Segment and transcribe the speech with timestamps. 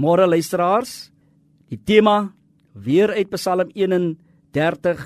[0.00, 1.10] Môre luisteraars,
[1.68, 2.30] die tema
[2.72, 5.00] weer uit Psalm 31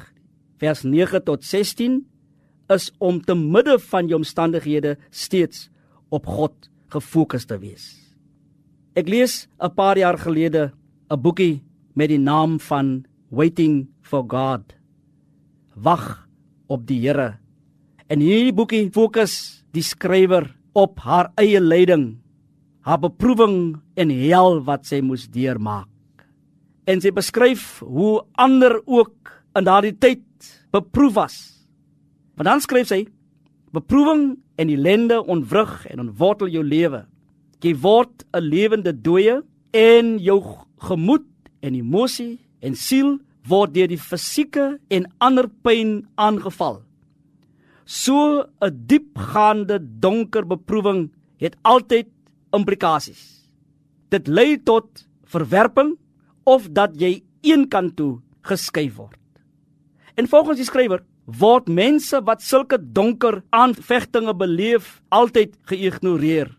[0.63, 1.97] vers 9 tot 16
[2.71, 5.67] is om te midde van jou omstandighede steeds
[6.15, 7.91] op God gefokus te wees.
[8.95, 10.71] Ek lees 'n paar jaar gelede
[11.11, 11.63] 'n boekie
[11.95, 14.75] met die naam van Waiting for God.
[15.75, 16.29] Wag
[16.69, 17.39] op die Here.
[18.07, 22.24] En hierdie boekie fokus die skrywer op haar eie lyding
[22.85, 25.89] haar beproewing en hel wat sy moes deurmaak.
[26.85, 30.25] En sy beskryf hoe ander ook in daardie tyd
[30.75, 31.37] beproef was.
[32.37, 33.05] Want dan skryf sy:
[33.73, 37.07] Beproewing en ellende ontwrig en ontwortel jou lewe.
[37.65, 39.43] Jy word 'n lewende dooie
[39.73, 40.43] en jou
[40.79, 41.27] gemoed
[41.63, 46.83] en emosie en siel word deur die fisieke en ander pyn aangeval.
[47.85, 52.14] So 'n diepgaande donker beproewing het altyd
[52.55, 53.49] implikasies.
[54.11, 55.95] Dit lei tot verwerping
[56.45, 59.21] of dat jy een kant toe geskuif word.
[60.15, 66.53] En volgens die skrywer word mense wat sulke donker aanvegtinge beleef altyd geïgnoreer.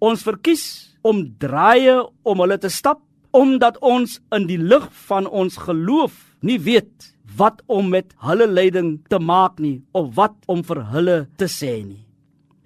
[0.00, 0.64] Ons verkies
[1.06, 3.02] om draaie om hulle te stap
[3.36, 8.96] omdat ons in die lig van ons geloof nie weet wat om met hulle lyding
[9.12, 12.02] te maak nie of wat om vir hulle te sê nie.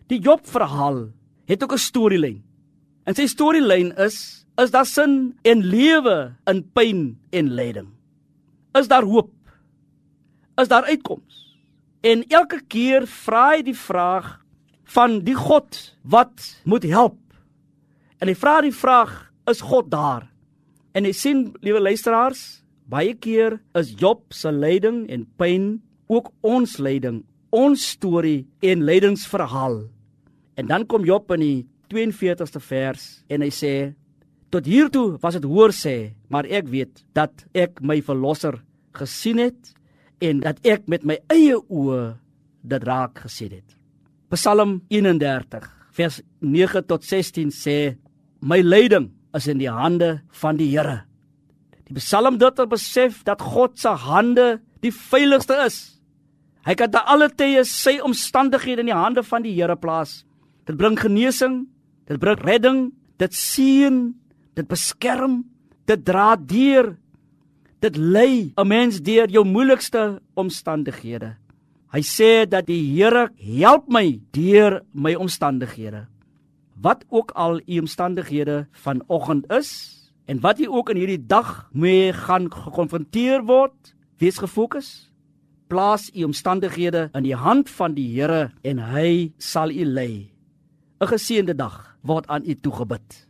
[0.09, 1.11] Die Job verhaal
[1.49, 2.43] het ook 'n storielyn.
[3.05, 7.01] En sy storielyn is is daar sin en lewe in pyn
[7.35, 7.89] en lyding.
[8.79, 9.33] Is daar hoop?
[10.63, 11.59] Is daar uitkoms?
[12.07, 14.29] En elke keer vra hy die vraag
[14.95, 17.19] van die God wat moet help.
[18.23, 19.11] En hy vra die vraag,
[19.51, 20.29] is God daar?
[20.95, 26.77] En jy sien, liewe luisteraars, baie keer is Job se lyding en pyn ook ons
[26.79, 29.81] lyding, ons storie en lydingsverhaal.
[30.55, 31.61] En dan kom Job in die
[31.95, 33.75] 42ste vers en hy sê
[34.55, 38.61] tot hiertoe was dit hoor sê maar ek weet dat ek my verlosser
[38.95, 39.73] gesien het
[40.23, 42.15] en dat ek met my eie oë
[42.65, 43.67] dit raak gesien het.
[44.33, 47.79] Psalm 31 vers 9 tot 16 sê
[48.41, 51.03] my lyding is in die hande van die Here.
[51.89, 56.01] Die psalmdigter besef dat God se hande die veiligste is.
[56.65, 60.23] Hy kan te alle tye sy omstandighede in die hande van die Here plaas.
[60.65, 61.67] Dit bring genesing,
[62.05, 62.81] Dit bring redding,
[63.17, 64.13] dit seën,
[64.55, 65.41] dit beskerm,
[65.89, 66.97] dit dra deur.
[67.81, 71.37] Dit lei 'n mens deur jou moeilikste omstandighede.
[71.93, 76.07] Hy sê dat die Here help my deur my omstandighede.
[76.81, 82.13] Wat ook al u omstandighede vanoggend is en wat jy ook in hierdie dag mee
[82.13, 85.11] gaan gekonfronteer word, wees gefokus.
[85.69, 90.31] Plaas u omstandighede in die hand van die Here en hy sal u lei.
[91.01, 93.29] 'n Geseënde dag word aan u toegebid.